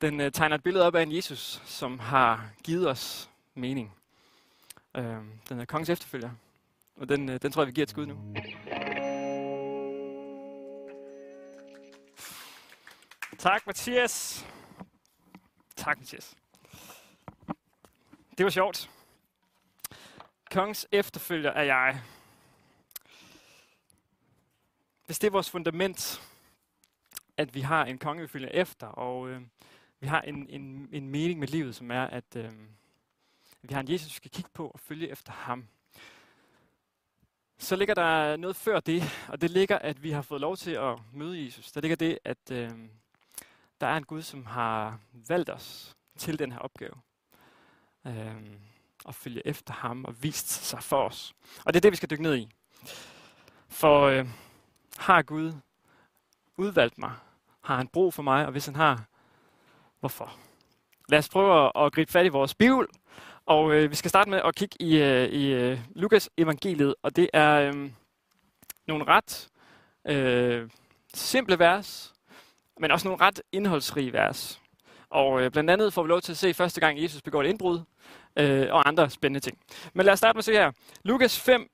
Den 0.00 0.20
øh, 0.20 0.32
tegner 0.32 0.56
et 0.56 0.62
billede 0.62 0.86
op 0.86 0.94
af 0.94 1.02
en 1.02 1.16
Jesus, 1.16 1.62
som 1.66 1.98
har 1.98 2.50
givet 2.64 2.88
os 2.88 3.30
mening. 3.54 3.92
Øh, 4.96 5.16
den 5.48 5.60
er 5.60 5.64
kongens 5.64 5.90
efterfølger, 5.90 6.30
og 6.96 7.08
den, 7.08 7.28
øh, 7.28 7.38
den 7.42 7.52
tror 7.52 7.62
jeg, 7.62 7.66
vi 7.66 7.72
giver 7.72 7.82
et 7.82 7.90
skud 7.90 8.06
nu. 8.06 8.16
Tak, 13.38 13.66
Mathias. 13.66 14.46
Tak, 15.76 15.98
Mathias. 15.98 16.36
Det 18.38 18.44
var 18.44 18.50
sjovt. 18.50 18.90
Kongens 20.50 20.86
efterfølger 20.92 21.50
er 21.50 21.62
jeg. 21.62 22.02
Hvis 25.06 25.18
det 25.18 25.26
er 25.26 25.30
vores 25.30 25.50
fundament, 25.50 26.22
at 27.36 27.54
vi 27.54 27.60
har 27.60 27.84
en 27.84 27.98
konge, 27.98 28.22
vi 28.22 28.28
følger 28.28 28.48
efter, 28.48 28.86
og 28.86 29.28
øh, 29.28 29.42
vi 30.00 30.06
har 30.06 30.20
en, 30.20 30.46
en, 30.50 30.88
en 30.92 31.10
mening 31.10 31.38
med 31.40 31.48
livet, 31.48 31.74
som 31.74 31.90
er, 31.90 32.04
at 32.04 32.36
øh, 32.36 32.52
vi 33.62 33.74
har 33.74 33.80
en 33.80 33.90
Jesus, 33.90 34.08
vi 34.08 34.16
skal 34.16 34.30
kigge 34.30 34.50
på 34.54 34.68
og 34.68 34.80
følge 34.80 35.08
efter 35.08 35.32
ham. 35.32 35.66
Så 37.58 37.76
ligger 37.76 37.94
der 37.94 38.36
noget 38.36 38.56
før 38.56 38.80
det, 38.80 39.02
og 39.28 39.40
det 39.40 39.50
ligger, 39.50 39.78
at 39.78 40.02
vi 40.02 40.10
har 40.10 40.22
fået 40.22 40.40
lov 40.40 40.56
til 40.56 40.70
at 40.70 40.98
møde 41.12 41.44
Jesus. 41.44 41.72
Der 41.72 41.80
ligger 41.80 41.96
det, 41.96 42.18
at 42.24 42.50
øh, 42.50 42.70
der 43.80 43.86
er 43.86 43.96
en 43.96 44.04
Gud, 44.04 44.22
som 44.22 44.46
har 44.46 44.98
valgt 45.28 45.50
os 45.50 45.96
til 46.18 46.38
den 46.38 46.52
her 46.52 46.58
opgave. 46.58 46.94
Øh, 48.06 48.36
og 49.04 49.14
følge 49.14 49.46
efter 49.46 49.74
ham 49.74 50.04
og 50.04 50.22
vist 50.22 50.48
sig 50.48 50.82
for 50.82 51.02
os. 51.02 51.34
Og 51.64 51.74
det 51.74 51.76
er 51.76 51.80
det, 51.80 51.92
vi 51.92 51.96
skal 51.96 52.10
dykke 52.10 52.22
ned 52.22 52.36
i. 52.36 52.48
For 53.68 54.02
øh, 54.02 54.28
har 54.98 55.22
Gud 55.22 55.52
udvalgt 56.56 56.98
mig? 56.98 57.12
Har 57.60 57.76
han 57.76 57.88
brug 57.88 58.14
for 58.14 58.22
mig? 58.22 58.46
Og 58.46 58.52
hvis 58.52 58.66
han 58.66 58.76
har, 58.76 59.04
hvorfor? 60.00 60.36
Lad 61.08 61.18
os 61.18 61.28
prøve 61.28 61.64
at, 61.64 61.72
at 61.84 61.92
gribe 61.92 62.12
fat 62.12 62.26
i 62.26 62.28
vores 62.28 62.54
bibel. 62.54 62.86
Og 63.46 63.74
øh, 63.74 63.90
vi 63.90 63.94
skal 63.94 64.08
starte 64.08 64.30
med 64.30 64.40
at 64.44 64.54
kigge 64.54 64.76
i, 64.80 65.02
øh, 65.02 65.28
i 65.28 65.52
øh, 65.52 65.80
Lukas 65.94 66.30
evangeliet. 66.36 66.94
Og 67.02 67.16
det 67.16 67.30
er 67.32 67.54
øh, 67.54 67.90
nogle 68.86 69.04
ret 69.04 69.48
øh, 70.04 70.70
simple 71.14 71.58
vers, 71.58 72.14
men 72.80 72.90
også 72.90 73.08
nogle 73.08 73.24
ret 73.24 73.42
indholdsrige 73.52 74.12
vers. 74.12 74.60
Og 75.10 75.42
øh, 75.42 75.50
blandt 75.50 75.70
andet 75.70 75.92
får 75.92 76.02
vi 76.02 76.08
lov 76.08 76.20
til 76.20 76.32
at 76.32 76.38
se 76.38 76.54
første 76.54 76.80
gang, 76.80 77.02
Jesus 77.02 77.22
begår 77.22 77.42
et 77.42 77.48
indbrud, 77.48 77.80
øh, 78.36 78.66
og 78.70 78.88
andre 78.88 79.10
spændende 79.10 79.40
ting. 79.40 79.58
Men 79.94 80.06
lad 80.06 80.12
os 80.12 80.18
starte 80.18 80.36
med 80.36 80.40
at 80.40 80.44
se 80.44 80.52
her. 80.52 80.72
Lukas 81.02 81.40
5, 81.40 81.70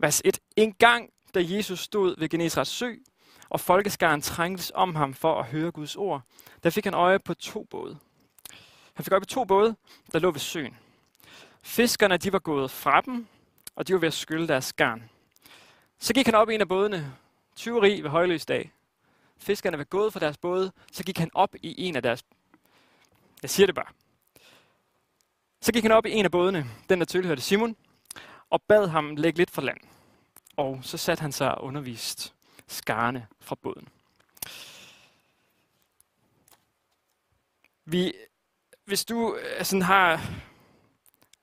vers 0.00 0.22
1. 0.24 0.38
En 0.56 0.72
gang 0.72 1.10
da 1.34 1.40
Jesus 1.42 1.80
stod 1.80 2.14
ved 2.18 2.28
Genesrets 2.28 2.70
sø, 2.70 2.94
og 3.48 3.60
folkeskaren 3.60 4.20
trængtes 4.20 4.72
om 4.74 4.94
ham 4.94 5.14
for 5.14 5.38
at 5.40 5.46
høre 5.46 5.70
Guds 5.70 5.96
ord, 5.96 6.22
der 6.62 6.70
fik 6.70 6.84
han 6.84 6.94
øje 6.94 7.18
på 7.18 7.34
to 7.34 7.66
både. 7.70 7.98
Han 8.94 9.04
fik 9.04 9.12
øje 9.12 9.20
på 9.20 9.26
to 9.26 9.44
både, 9.44 9.76
der 10.12 10.18
lå 10.18 10.30
ved 10.30 10.40
søen. 10.40 10.76
Fiskerne 11.62 12.16
de 12.16 12.32
var 12.32 12.38
gået 12.38 12.70
fra 12.70 13.00
dem, 13.00 13.26
og 13.76 13.88
de 13.88 13.92
var 13.92 13.98
ved 13.98 14.06
at 14.06 14.14
skylle 14.14 14.48
deres 14.48 14.72
garn. 14.72 15.10
Så 15.98 16.14
gik 16.14 16.26
han 16.26 16.34
op 16.34 16.50
i 16.50 16.54
en 16.54 16.60
af 16.60 16.68
bådene, 16.68 17.12
tyveri 17.56 18.00
ved 18.00 18.10
højløsdag. 18.10 18.72
Fiskerne 19.38 19.78
var 19.78 19.84
gået 19.84 20.12
fra 20.12 20.20
deres 20.20 20.38
både, 20.38 20.72
så 20.92 21.04
gik 21.04 21.18
han 21.18 21.30
op 21.34 21.54
i 21.62 21.74
en 21.86 21.96
af 21.96 22.02
deres... 22.02 22.24
Jeg 23.42 23.50
siger 23.50 23.66
det 23.66 23.74
bare. 23.74 23.92
Så 25.60 25.72
gik 25.72 25.82
han 25.82 25.92
op 25.92 26.06
i 26.06 26.12
en 26.12 26.24
af 26.24 26.30
bådene, 26.30 26.66
den 26.88 26.98
der 26.98 27.04
tilhørte 27.04 27.42
Simon, 27.42 27.76
og 28.50 28.62
bad 28.62 28.88
ham 28.88 29.16
lægge 29.16 29.38
lidt 29.38 29.50
fra 29.50 29.62
land 29.62 29.78
og 30.56 30.78
så 30.82 30.98
satte 30.98 31.20
han 31.20 31.32
sig 31.32 31.54
og 31.54 31.64
undervist 31.64 32.34
skarne 32.66 33.26
fra 33.40 33.54
båden. 33.62 33.88
Vi, 37.84 38.12
hvis 38.84 39.04
du 39.04 39.36
øh, 39.36 39.64
sådan 39.64 39.82
har 39.82 40.30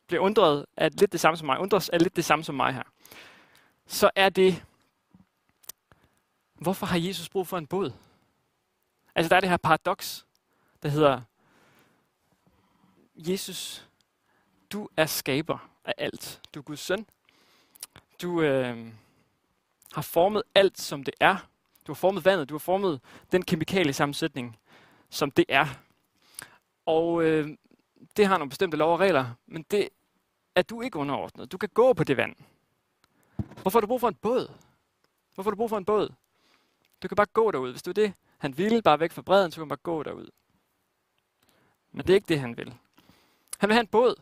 bliver 0.07 0.23
undret 0.23 0.65
af 0.77 0.89
lidt 0.99 1.11
det 1.11 1.19
samme 1.19 1.37
som 1.37 1.45
mig, 1.45 1.59
undres 1.59 1.89
af 1.89 2.01
lidt 2.01 2.15
det 2.15 2.25
samme 2.25 2.43
som 2.43 2.55
mig 2.55 2.73
her, 2.73 2.83
så 3.87 4.09
er 4.15 4.29
det, 4.29 4.63
hvorfor 6.61 6.85
har 6.85 6.97
Jesus 6.97 7.29
brug 7.29 7.47
for 7.47 7.57
en 7.57 7.67
båd? 7.67 7.93
Altså 9.15 9.29
der 9.29 9.35
er 9.35 9.39
det 9.39 9.49
her 9.49 9.57
paradoks, 9.57 10.25
der 10.83 10.89
hedder, 10.89 11.21
Jesus, 13.15 13.87
du 14.71 14.89
er 14.97 15.05
skaber 15.05 15.69
af 15.85 15.93
alt. 15.97 16.41
Du 16.53 16.59
er 16.59 16.63
Guds 16.63 16.79
søn, 16.79 17.05
du, 18.21 18.41
øh, 18.41 18.93
har 19.93 20.01
formet 20.01 20.43
alt, 20.55 20.79
som 20.79 21.03
det 21.03 21.13
er. 21.19 21.47
Du 21.87 21.91
har 21.91 21.95
formet 21.95 22.25
vandet, 22.25 22.49
du 22.49 22.53
har 22.53 22.59
formet 22.59 23.01
den 23.31 23.41
kemikale 23.41 23.93
sammensætning, 23.93 24.57
som 25.09 25.31
det 25.31 25.45
er. 25.49 25.67
Og 26.85 27.23
øh, 27.23 27.57
det 28.17 28.27
har 28.27 28.37
nogle 28.37 28.49
bestemte 28.49 28.77
lov 28.77 28.93
og 28.93 28.99
regler, 28.99 29.29
men 29.47 29.65
det 29.71 29.89
er 30.55 30.61
du 30.61 30.81
ikke 30.81 30.99
underordnet. 30.99 31.51
Du 31.51 31.57
kan 31.57 31.69
gå 31.69 31.93
på 31.93 32.03
det 32.03 32.17
vand. 32.17 32.35
Hvorfor 33.61 33.79
har 33.79 33.81
du 33.81 33.87
brug 33.87 33.99
for 33.99 34.07
en 34.07 34.15
båd? 34.15 34.51
Hvorfor 35.35 35.49
har 35.49 35.55
du 35.55 35.57
brug 35.57 35.69
for 35.69 35.77
en 35.77 35.85
båd? 35.85 36.09
Du 37.03 37.07
kan 37.07 37.15
bare 37.15 37.27
gå 37.33 37.51
derud. 37.51 37.71
Hvis 37.71 37.83
du 37.83 37.89
er 37.89 37.93
det, 37.93 38.13
han 38.37 38.57
ville, 38.57 38.81
bare 38.81 38.99
væk 38.99 39.11
fra 39.11 39.21
bredden, 39.21 39.51
så 39.51 39.55
kan 39.55 39.61
man 39.61 39.69
bare 39.69 39.79
gå 39.83 40.03
derud. 40.03 40.29
Men 41.91 42.07
det 42.07 42.09
er 42.09 42.15
ikke 42.15 42.27
det, 42.27 42.39
han 42.39 42.57
vil. 42.57 42.73
Han 43.57 43.69
vil 43.69 43.73
have 43.73 43.81
en 43.81 43.87
båd. 43.87 44.15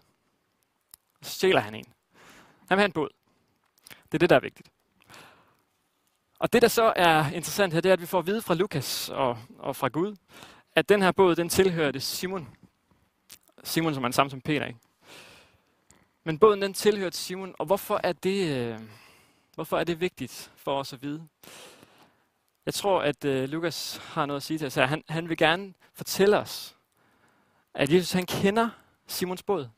Så 1.21 1.31
stjæler 1.31 1.61
han 1.61 1.75
en. 1.75 1.93
Han 2.67 2.77
vil 2.77 2.77
have 2.77 2.85
en 2.85 2.91
båd. 2.91 3.09
Det 3.89 4.13
er 4.13 4.17
det, 4.17 4.29
der 4.29 4.35
er 4.35 4.39
vigtigt. 4.39 4.69
Og 6.39 6.53
det, 6.53 6.61
der 6.61 6.67
så 6.67 6.93
er 6.95 7.25
interessant 7.25 7.73
her, 7.73 7.81
det 7.81 7.89
er, 7.89 7.93
at 7.93 8.01
vi 8.01 8.05
får 8.05 8.19
at 8.19 8.27
vide 8.27 8.41
fra 8.41 8.53
Lukas 8.53 9.09
og, 9.09 9.37
og 9.57 9.75
fra 9.75 9.87
Gud, 9.87 10.15
at 10.75 10.89
den 10.89 11.01
her 11.01 11.11
båd, 11.11 11.35
den 11.35 11.49
tilhørte 11.49 11.99
Simon. 11.99 12.47
Simon, 13.63 13.93
som 13.93 14.03
er 14.03 14.11
samme 14.11 14.29
som 14.29 14.41
Peter, 14.41 14.65
ikke? 14.65 14.79
Men 16.23 16.39
båden, 16.39 16.61
den 16.61 16.73
tilhørte 16.73 17.17
Simon, 17.17 17.55
og 17.59 17.65
hvorfor 17.65 17.99
er 18.03 18.13
det, 18.13 18.57
øh, 18.57 18.79
hvorfor 19.55 19.77
er 19.77 19.83
det 19.83 20.01
vigtigt 20.01 20.51
for 20.55 20.79
os 20.79 20.93
at 20.93 21.01
vide? 21.01 21.27
Jeg 22.69 22.73
tror, 22.73 23.01
at 23.01 23.25
øh, 23.25 23.49
Lukas 23.49 24.01
har 24.03 24.25
noget 24.25 24.37
at 24.37 24.43
sige 24.43 24.57
til 24.57 24.67
os 24.67 24.75
her. 24.75 24.85
Han, 24.85 25.03
han 25.09 25.29
vil 25.29 25.37
gerne 25.37 25.73
fortælle 25.93 26.37
os, 26.37 26.75
at 27.73 27.93
Jesus 27.93 28.11
han 28.11 28.25
kender 28.25 28.69
Simons 29.07 29.43
båd. 29.43 29.69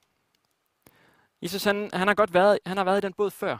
Jesus 1.42 1.64
han, 1.64 1.90
han 1.94 2.08
har 2.08 2.16
godt 2.16 2.34
været, 2.34 2.60
han 2.66 2.78
har 2.78 2.84
været 2.84 2.98
i 2.98 3.02
den 3.02 3.14
båd 3.14 3.32
før. 3.32 3.58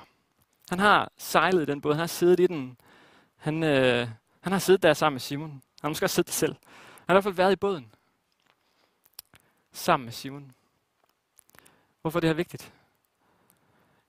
Han 0.70 0.80
har 0.80 1.12
sejlet 1.18 1.62
i 1.62 1.66
den 1.66 1.82
båd, 1.82 1.94
han 1.94 2.00
har 2.00 2.08
siddet 2.08 2.40
i 2.40 2.48
den. 2.48 2.78
Han, 3.36 3.64
øh, 3.64 4.08
han 4.42 4.52
har 4.52 4.60
siddet 4.60 4.84
der 4.84 4.94
sammen 4.94 5.16
med 5.16 5.22
Simon. 5.22 5.50
Han 5.50 5.62
har 5.82 5.90
måske 5.90 6.06
også 6.06 6.16
siddet 6.16 6.28
der 6.28 6.34
selv. 6.34 6.56
Han 6.98 7.06
har 7.08 7.14
i 7.14 7.16
hvert 7.16 7.24
fald 7.24 7.36
været 7.36 7.52
i 7.52 7.56
båden. 7.56 7.94
Sammen 9.72 10.06
med 10.06 10.14
Simon. 10.14 10.52
Hvorfor 12.02 12.20
er 12.20 12.22
det 12.22 12.30
her 12.30 12.34
vigtigt? 12.34 12.74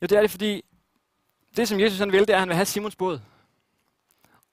Jo, 0.03 0.07
det 0.07 0.13
er 0.13 0.21
det, 0.21 0.31
fordi 0.31 0.65
det, 1.57 1.69
som 1.69 1.81
Jesus 1.81 1.99
han 1.99 2.13
vil, 2.13 2.21
det 2.21 2.31
er, 2.31 2.35
at 2.35 2.41
han 2.41 2.49
vil 2.49 2.57
have 2.57 2.67
Simons 2.67 2.97
båd. 2.97 3.21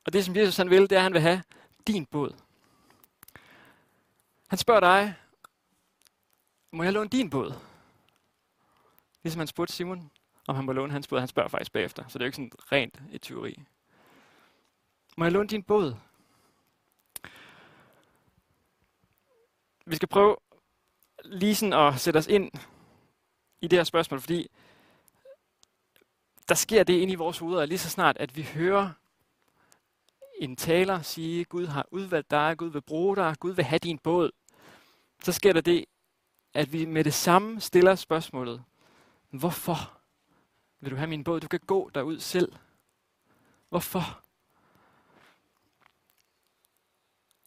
Og 0.06 0.14
det, 0.14 0.26
som 0.26 0.36
Jesus 0.36 0.58
han 0.58 0.70
vil, 0.70 0.82
det 0.82 0.92
er, 0.92 0.98
at 0.98 1.04
han 1.04 1.14
vil 1.14 1.22
have 1.22 1.44
din 1.88 2.06
båd. 2.06 2.36
Han 4.48 4.58
spørger 4.58 4.80
dig, 4.80 5.16
må 6.72 6.84
jeg 6.84 6.94
låne 6.94 7.10
din 7.10 7.30
båd? 7.30 7.54
Ligesom 9.24 9.40
han 9.40 9.48
spurgte 9.48 9.74
Simon, 9.74 10.12
om 10.48 10.56
han 10.56 10.66
må 10.66 10.72
låne 10.72 10.92
hans 10.92 11.08
båd. 11.08 11.20
Han 11.20 11.28
spørger 11.28 11.50
faktisk 11.50 11.72
bagefter, 11.72 12.08
så 12.08 12.20
det 12.20 12.24
er 12.24 12.26
jo 12.26 12.28
ikke 12.28 12.36
sådan 12.36 12.52
rent 12.72 13.02
et 13.12 13.22
tyveri. 13.22 13.64
Må 15.18 15.26
jeg 15.26 15.32
låne 15.32 15.48
din 15.48 15.64
båd? 15.64 15.96
Vi 19.86 19.96
skal 19.96 20.08
prøve 20.08 20.38
lige 21.26 21.56
sådan 21.56 21.74
at 21.74 22.00
sætte 22.00 22.18
os 22.18 22.28
ind 22.28 22.52
i 23.62 23.68
det 23.68 23.80
her 23.80 23.84
spørgsmål, 23.84 24.20
fordi 24.20 24.48
der 26.50 26.56
sker 26.56 26.84
det 26.84 26.94
inde 26.94 27.14
i 27.14 27.16
vores 27.16 27.38
hoveder, 27.38 27.66
lige 27.66 27.78
så 27.78 27.90
snart, 27.90 28.18
at 28.18 28.36
vi 28.36 28.44
hører 28.44 28.92
en 30.40 30.56
taler 30.56 31.02
sige, 31.02 31.46
Gud 31.46 31.66
har 31.66 31.86
udvalgt 31.92 32.32
dig, 32.32 32.58
Gud 32.58 32.70
vil 32.70 32.82
bruge 32.82 33.16
dig, 33.16 33.36
Gud 33.40 33.52
vil 33.52 33.66
have 33.66 33.80
din 33.80 33.98
båd, 33.98 34.32
så 35.24 35.32
sker 35.32 35.54
der 35.54 35.62
det, 35.62 35.86
at 36.54 36.74
vi 36.74 36.86
med 36.86 37.04
det 37.04 37.14
samme 37.14 37.62
stiller 37.62 37.96
spørgsmålet, 37.96 38.64
hvorfor 39.30 39.98
vil 40.80 40.92
du 40.92 40.96
have 40.96 41.10
min 41.10 41.24
båd? 41.24 41.40
Du 41.40 41.48
kan 41.48 41.60
gå 41.68 41.90
derud 41.96 42.20
selv. 42.20 42.54
Hvorfor? 43.70 44.22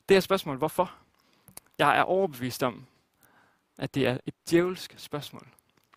Det 0.09 0.17
er 0.17 0.21
spørgsmålet, 0.21 0.59
hvorfor? 0.61 0.95
Jeg 1.79 1.99
er 1.99 2.03
overbevist 2.03 2.63
om, 2.63 2.87
at 3.79 3.95
det 3.95 4.07
er 4.07 4.19
et 4.27 4.35
djævelsk 4.51 4.95
spørgsmål. 4.97 5.47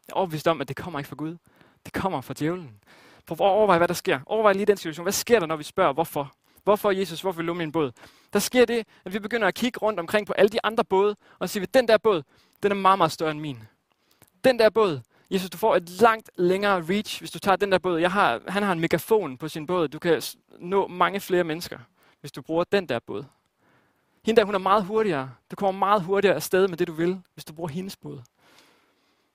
Jeg 0.08 0.14
er 0.14 0.16
overbevist 0.16 0.48
om, 0.48 0.62
at 0.62 0.68
det 0.68 0.76
kommer 0.76 1.00
ikke 1.00 1.08
fra 1.08 1.16
Gud. 1.16 1.38
Det 1.86 1.94
kommer 1.94 2.22
fra 2.22 2.34
djævlen. 2.34 2.84
Prøv 3.26 3.36
at 3.36 3.52
overveje, 3.52 3.78
hvad 3.78 3.88
der 3.88 3.94
sker. 3.94 4.20
Overvej 4.26 4.54
lige 4.54 4.66
den 4.66 4.78
situation. 4.78 5.04
Hvad 5.04 5.14
sker 5.14 5.40
der, 5.40 5.46
når 5.46 5.56
vi 5.56 5.64
spørger, 5.64 5.94
hvorfor? 5.94 6.36
Hvorfor 6.66 6.92
Jesus, 6.92 7.22
hvorfor 7.22 7.38
vil 7.38 7.48
du 7.48 7.54
min 7.54 7.72
båd? 7.72 7.92
Der 8.34 8.40
sker 8.40 8.66
det, 8.66 8.88
at 9.06 9.14
vi 9.14 9.20
begynder 9.20 9.48
at 9.48 9.54
kigge 9.54 9.80
rundt 9.80 10.00
omkring 10.00 10.28
på 10.28 10.34
alle 10.34 10.50
de 10.50 10.66
andre 10.66 10.84
både, 10.84 11.16
og 11.40 11.50
sige, 11.50 11.66
den 11.66 11.88
der 11.88 11.98
båd, 11.98 12.24
den 12.64 12.72
er 12.72 12.76
meget, 12.76 12.98
meget 12.98 13.12
større 13.12 13.32
end 13.32 13.40
min. 13.40 13.60
Den 14.44 14.60
der 14.60 14.70
båd, 14.70 15.02
Jesus, 15.32 15.50
du 15.50 15.58
får 15.58 15.76
et 15.76 15.90
langt 15.90 16.32
længere 16.36 16.86
reach, 16.90 17.20
hvis 17.20 17.32
du 17.32 17.40
tager 17.40 17.56
den 17.56 17.72
der 17.72 17.78
båd. 17.78 18.00
Jeg 18.00 18.12
har, 18.12 18.42
han 18.48 18.64
har 18.64 18.72
en 18.72 18.80
megafon 18.80 19.38
på 19.38 19.48
sin 19.48 19.68
båd. 19.68 19.88
Du 19.88 20.00
kan 20.00 20.22
nå 20.60 20.88
mange 20.88 21.20
flere 21.20 21.44
mennesker, 21.44 21.80
hvis 22.20 22.32
du 22.32 22.42
bruger 22.42 22.64
den 22.64 22.90
der 22.90 23.00
båd. 23.00 23.24
Hende 24.26 24.40
der, 24.40 24.46
hun 24.46 24.56
er 24.56 24.60
meget 24.60 24.86
hurtigere. 24.86 25.32
Du 25.52 25.56
kommer 25.56 25.80
meget 25.80 26.02
hurtigere 26.02 26.36
afsted 26.36 26.68
med 26.68 26.78
det, 26.78 26.88
du 26.88 26.94
vil, 26.94 27.22
hvis 27.34 27.46
du 27.46 27.54
bruger 27.54 27.70
hendes 27.70 27.96
båd. 27.96 28.22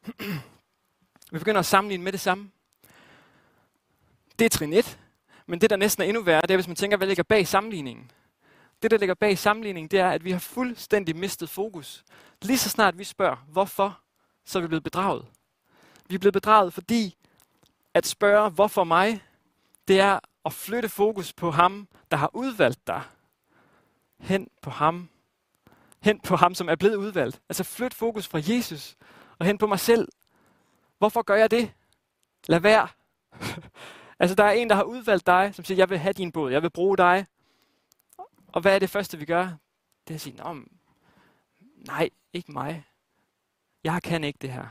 Vi 1.33 1.39
begynder 1.39 1.59
at 1.59 1.67
sammenligne 1.67 2.05
med 2.05 2.13
det 2.13 2.21
samme. 2.21 2.51
Det 4.39 4.45
er 4.45 4.49
trin 4.49 4.73
1. 4.73 4.99
Men 5.51 5.61
det, 5.61 5.71
der 5.71 5.77
næsten 5.77 6.03
er 6.03 6.07
endnu 6.07 6.23
værre, 6.23 6.43
det 6.43 6.51
er, 6.51 6.57
hvis 6.57 6.67
man 6.67 6.77
tænker, 6.77 6.97
hvad 6.97 7.07
ligger 7.07 7.23
bag 7.23 7.47
sammenligningen. 7.47 8.11
Det, 8.83 8.91
der 8.91 8.99
ligger 8.99 9.15
bag 9.15 9.39
sammenligningen, 9.39 9.91
det 9.91 9.99
er, 9.99 10.11
at 10.11 10.25
vi 10.25 10.31
har 10.31 10.39
fuldstændig 10.39 11.17
mistet 11.17 11.51
fokus. 11.51 12.05
Lige 12.43 12.59
så 12.59 12.69
snart 12.69 12.99
vi 12.99 13.05
spørger, 13.05 13.37
hvorfor, 13.49 14.01
så 14.45 14.59
er 14.59 14.63
vi 14.63 14.69
blevet 14.69 14.85
bedraget. 14.85 15.27
Vi 16.09 16.15
er 16.15 16.19
blevet 16.19 16.33
bedraget, 16.33 16.73
fordi 16.73 17.17
at 17.95 18.07
spørge, 18.07 18.51
hvorfor 18.51 18.85
mig, 18.85 19.23
det 19.89 20.01
er 20.01 20.19
at 20.45 20.53
flytte 20.53 20.89
fokus 20.89 21.33
på 21.33 21.51
ham, 21.51 21.89
der 22.11 22.17
har 22.17 22.31
udvalgt 22.35 22.87
dig, 22.87 23.03
hen 24.21 24.49
på 24.63 24.71
ham, 24.71 25.09
hen 26.01 26.21
på 26.21 26.37
ham, 26.37 26.55
som 26.55 26.69
er 26.69 26.77
blevet 26.77 26.97
udvalgt. 26.97 27.41
Altså 27.49 27.65
flyt 27.65 27.95
fokus 27.95 28.29
fra 28.29 28.41
Jesus 28.43 28.97
og 29.39 29.47
hen 29.47 29.59
på 29.59 29.67
mig 29.67 29.81
selv. 29.81 30.09
Hvorfor 30.99 31.23
gør 31.23 31.37
jeg 31.37 31.51
det? 31.51 31.73
Lad 32.47 32.61
være. 32.61 32.89
altså 34.21 34.35
der 34.35 34.45
er 34.45 34.51
en, 34.51 34.69
der 34.69 34.77
har 34.77 34.83
udvalgt 34.83 35.27
dig, 35.27 35.55
som 35.55 35.65
siger, 35.65 35.77
jeg 35.77 35.91
vil 35.91 35.99
have 35.99 36.13
din 36.13 36.33
båd, 36.33 36.53
jeg 36.53 36.63
vil 36.63 36.71
bruge 36.71 36.97
dig. 36.97 37.27
Og 38.53 38.61
hvad 38.61 38.75
er 38.75 38.79
det 38.79 38.91
første, 38.91 39.19
vi 39.19 39.25
gør? 39.25 39.45
Det 40.09 40.11
er 40.11 40.15
at 40.15 40.21
sige, 40.21 40.67
nej, 41.77 42.11
ikke 42.33 42.53
mig. 42.53 42.87
Jeg 43.85 44.03
kan 44.03 44.25
ikke 44.25 44.39
det 44.43 44.53
her. 44.53 44.67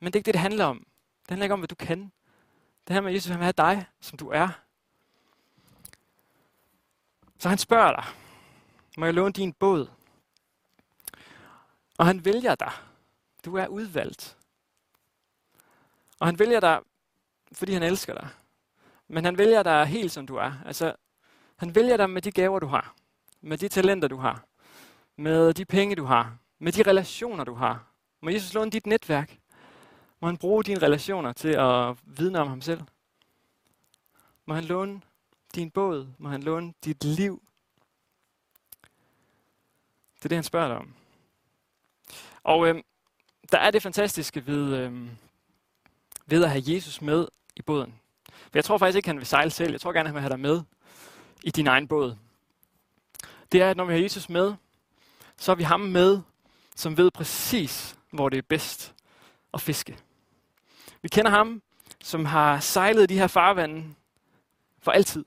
Men 0.00 0.06
det 0.06 0.16
er 0.16 0.20
ikke 0.20 0.26
det, 0.26 0.34
det 0.34 0.40
handler 0.40 0.64
om. 0.64 0.78
Det 1.22 1.30
handler 1.30 1.44
ikke 1.44 1.52
om, 1.52 1.60
hvad 1.60 1.68
du 1.68 1.74
kan. 1.74 2.12
Det 2.86 2.94
handler 2.94 3.00
om, 3.00 3.06
at 3.06 3.14
Jesus 3.14 3.30
vil 3.30 3.38
have 3.38 3.52
dig, 3.52 3.86
som 4.00 4.18
du 4.18 4.28
er. 4.28 4.48
Så 7.38 7.48
han 7.48 7.58
spørger 7.58 7.92
dig, 7.92 8.04
må 8.96 9.04
jeg 9.04 9.14
låne 9.14 9.32
din 9.32 9.52
båd? 9.52 9.90
Og 11.98 12.06
han 12.06 12.24
vælger 12.24 12.54
dig. 12.54 12.72
Du 13.44 13.56
er 13.56 13.66
udvalgt. 13.66 14.36
Og 16.20 16.26
han 16.26 16.38
vælger 16.38 16.60
dig, 16.60 16.80
fordi 17.52 17.72
han 17.72 17.82
elsker 17.82 18.14
dig. 18.14 18.28
Men 19.08 19.24
han 19.24 19.38
vælger 19.38 19.62
dig 19.62 19.86
helt 19.86 20.12
som 20.12 20.26
du 20.26 20.36
er. 20.36 20.52
Altså, 20.66 20.94
han 21.56 21.74
vælger 21.74 21.96
dig 21.96 22.10
med 22.10 22.22
de 22.22 22.32
gaver, 22.32 22.58
du 22.58 22.66
har. 22.66 22.94
Med 23.40 23.58
de 23.58 23.68
talenter, 23.68 24.08
du 24.08 24.16
har. 24.16 24.44
Med 25.16 25.54
de 25.54 25.64
penge, 25.64 25.96
du 25.96 26.04
har. 26.04 26.38
Med 26.58 26.72
de 26.72 26.82
relationer, 26.82 27.44
du 27.44 27.54
har. 27.54 27.86
Må 28.20 28.30
Jesus 28.30 28.54
låne 28.54 28.70
dit 28.70 28.86
netværk. 28.86 29.38
Må 30.20 30.28
han 30.28 30.36
bruge 30.36 30.64
dine 30.64 30.82
relationer 30.82 31.32
til 31.32 31.48
at 31.48 31.96
vidne 32.04 32.38
om 32.38 32.48
ham 32.48 32.60
selv? 32.60 32.80
Må 34.46 34.54
han 34.54 34.64
låne 34.64 35.00
din 35.54 35.70
båd? 35.70 36.08
Må 36.18 36.28
han 36.28 36.42
låne 36.42 36.74
dit 36.84 37.04
liv? 37.04 37.42
Det 40.16 40.24
er 40.24 40.28
det, 40.28 40.36
han 40.36 40.44
spørger 40.44 40.68
dig 40.68 40.76
om. 40.76 40.94
Og 42.42 42.68
øh, 42.68 42.82
der 43.52 43.58
er 43.58 43.70
det 43.70 43.82
fantastiske 43.82 44.46
ved, 44.46 44.76
øh, 44.76 45.08
ved 46.26 46.44
at 46.44 46.50
have 46.50 46.62
Jesus 46.66 47.02
med 47.02 47.28
i 47.56 47.62
båden. 47.62 48.00
For 48.42 48.50
jeg 48.54 48.64
tror 48.64 48.78
faktisk 48.78 48.96
ikke, 48.96 49.08
han 49.08 49.18
vil 49.18 49.26
sejle 49.26 49.50
selv. 49.50 49.70
Jeg 49.70 49.80
tror 49.80 49.92
gerne, 49.92 50.08
han 50.08 50.14
vil 50.14 50.22
have 50.22 50.30
dig 50.30 50.40
med 50.40 50.62
i 51.44 51.50
din 51.50 51.66
egen 51.66 51.88
båd. 51.88 52.16
Det 53.52 53.62
er, 53.62 53.70
at 53.70 53.76
når 53.76 53.84
vi 53.84 53.92
har 53.92 54.00
Jesus 54.00 54.28
med, 54.28 54.54
så 55.36 55.50
har 55.50 55.56
vi 55.56 55.62
ham 55.62 55.80
med, 55.80 56.20
som 56.76 56.96
ved 56.96 57.10
præcis, 57.10 57.96
hvor 58.10 58.28
det 58.28 58.38
er 58.38 58.42
bedst 58.48 58.94
at 59.54 59.60
fiske. 59.60 59.98
Vi 61.02 61.08
kender 61.08 61.30
ham, 61.30 61.62
som 62.02 62.24
har 62.24 62.60
sejlet 62.60 63.08
de 63.08 63.18
her 63.18 63.26
farvande 63.26 63.94
for 64.78 64.92
altid. 64.92 65.24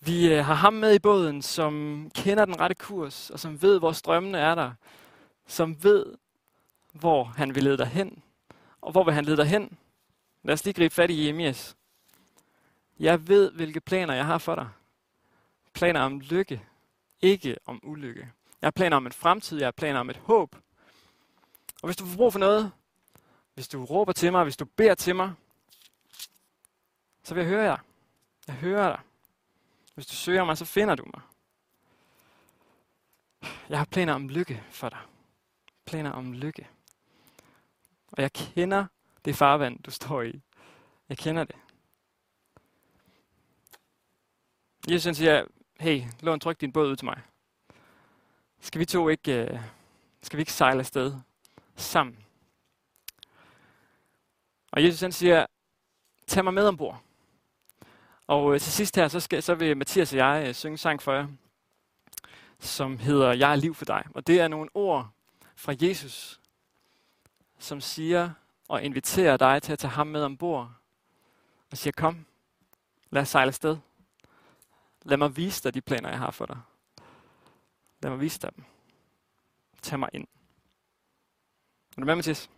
Vi 0.00 0.32
øh, 0.32 0.44
har 0.44 0.54
ham 0.54 0.72
med 0.72 0.94
i 0.94 0.98
båden, 0.98 1.42
som 1.42 2.06
kender 2.14 2.44
den 2.44 2.60
rette 2.60 2.74
kurs, 2.74 3.30
og 3.30 3.40
som 3.40 3.62
ved, 3.62 3.78
hvor 3.78 3.92
strømmene 3.92 4.38
er 4.38 4.54
der. 4.54 4.72
Som 5.46 5.84
ved, 5.84 6.06
hvor 6.92 7.24
han 7.24 7.54
vil 7.54 7.62
lede 7.62 7.78
dig 7.78 7.86
hen. 7.86 8.22
Og 8.80 8.92
hvor 8.92 9.04
vil 9.04 9.14
han 9.14 9.24
lede 9.24 9.36
dig 9.36 9.46
hen? 9.46 9.78
Lad 10.46 10.52
os 10.52 10.64
lige 10.64 10.74
gribe 10.74 10.94
fat 10.94 11.10
i 11.10 11.24
Jeremias. 11.24 11.76
Jeg 12.98 13.28
ved, 13.28 13.52
hvilke 13.52 13.80
planer 13.80 14.14
jeg 14.14 14.26
har 14.26 14.38
for 14.38 14.54
dig. 14.54 14.68
Planer 15.72 16.00
om 16.00 16.20
lykke, 16.20 16.62
ikke 17.22 17.56
om 17.64 17.80
ulykke. 17.82 18.20
Jeg 18.60 18.66
har 18.66 18.70
planer 18.70 18.96
om 18.96 19.06
en 19.06 19.12
fremtid, 19.12 19.58
jeg 19.58 19.66
har 19.66 19.72
planer 19.72 20.00
om 20.00 20.10
et 20.10 20.16
håb. 20.16 20.56
Og 21.82 21.88
hvis 21.88 21.96
du 21.96 22.06
får 22.06 22.16
brug 22.16 22.32
for 22.32 22.38
noget, 22.38 22.72
hvis 23.54 23.68
du 23.68 23.84
råber 23.84 24.12
til 24.12 24.32
mig, 24.32 24.42
hvis 24.42 24.56
du 24.56 24.64
beder 24.64 24.94
til 24.94 25.16
mig, 25.16 25.34
så 27.22 27.34
vil 27.34 27.40
jeg 27.40 27.50
høre 27.50 27.64
jer. 27.64 27.78
Jeg 28.46 28.54
hører 28.54 28.88
dig. 28.88 29.00
Hvis 29.94 30.06
du 30.06 30.14
søger 30.14 30.44
mig, 30.44 30.58
så 30.58 30.64
finder 30.64 30.94
du 30.94 31.04
mig. 31.14 31.22
Jeg 33.68 33.78
har 33.78 33.84
planer 33.84 34.14
om 34.14 34.28
lykke 34.28 34.64
for 34.70 34.88
dig. 34.88 35.00
Planer 35.84 36.10
om 36.10 36.32
lykke. 36.32 36.68
Og 38.06 38.22
jeg 38.22 38.32
kender 38.32 38.86
det 39.26 39.36
farvand, 39.36 39.82
du 39.82 39.90
står 39.90 40.22
i. 40.22 40.40
Jeg 41.08 41.18
kender 41.18 41.44
det. 41.44 41.56
Jesus 44.90 45.16
siger, 45.16 45.44
hey, 45.80 46.02
lån 46.20 46.40
tryk 46.40 46.60
din 46.60 46.72
båd 46.72 46.90
ud 46.90 46.96
til 46.96 47.04
mig. 47.04 47.22
Skal 48.60 48.78
vi 48.78 48.84
to 48.84 49.08
ikke, 49.08 49.48
uh, 49.52 49.60
skal 50.22 50.36
vi 50.36 50.40
ikke 50.42 50.52
sejle 50.52 50.78
afsted 50.78 51.14
sammen? 51.76 52.18
Og 54.72 54.84
Jesus 54.84 55.00
han 55.00 55.12
siger, 55.12 55.46
tag 56.26 56.44
mig 56.44 56.54
med 56.54 56.68
ombord. 56.68 57.02
Og 58.26 58.44
uh, 58.44 58.58
til 58.58 58.72
sidst 58.72 58.96
her, 58.96 59.08
så, 59.08 59.20
skal, 59.20 59.42
så 59.42 59.54
vil 59.54 59.76
Mathias 59.76 60.12
og 60.12 60.18
jeg 60.18 60.48
uh, 60.48 60.54
synge 60.54 60.78
sang 60.78 61.02
for 61.02 61.12
jer, 61.12 61.28
som 62.58 62.98
hedder 62.98 63.32
Jeg 63.32 63.52
er 63.52 63.56
liv 63.56 63.74
for 63.74 63.84
dig. 63.84 64.04
Og 64.14 64.26
det 64.26 64.40
er 64.40 64.48
nogle 64.48 64.70
ord 64.74 65.10
fra 65.56 65.74
Jesus, 65.80 66.40
som 67.58 67.80
siger 67.80 68.30
og 68.68 68.82
inviterer 68.82 69.36
dig 69.36 69.62
til 69.62 69.72
at 69.72 69.78
tage 69.78 69.90
ham 69.90 70.06
med 70.06 70.22
ombord. 70.22 70.72
Og 71.70 71.78
siger, 71.78 71.92
kom, 71.96 72.26
lad 73.10 73.22
os 73.22 73.28
sejle 73.28 73.48
afsted. 73.48 73.78
Lad 75.02 75.16
mig 75.16 75.36
vise 75.36 75.62
dig 75.62 75.74
de 75.74 75.80
planer, 75.80 76.08
jeg 76.08 76.18
har 76.18 76.30
for 76.30 76.46
dig. 76.46 76.58
Lad 78.02 78.10
mig 78.10 78.20
vise 78.20 78.38
dig 78.38 78.56
dem. 78.56 78.64
Tag 79.82 79.98
mig 79.98 80.08
ind. 80.12 80.28
Er 81.96 82.00
du 82.00 82.06
med, 82.06 82.14
Mathias? 82.14 82.50